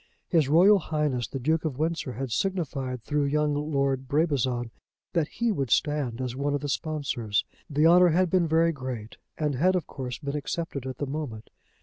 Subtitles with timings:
[0.29, 4.71] His Royal Highness the Duke of Windsor had signified through young Lord Brabazon
[5.13, 7.45] that he would stand as one of the sponsors.
[7.69, 11.51] The honour had been very great, and had of course been accepted at the moment.